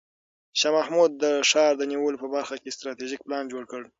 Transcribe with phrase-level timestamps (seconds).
[0.59, 3.81] شاه محمود د ښار د نیولو په برخه کې ستراتیژیک پلان جوړ کړ.